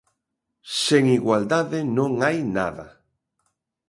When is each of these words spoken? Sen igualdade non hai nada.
Sen 0.83 1.03
igualdade 1.17 1.79
non 1.97 2.11
hai 2.25 2.37
nada. 2.57 2.85